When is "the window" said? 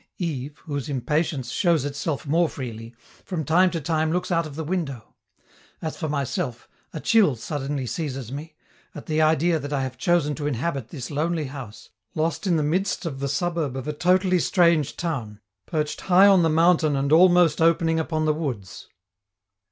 4.55-5.13